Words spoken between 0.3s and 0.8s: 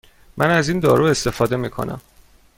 من از این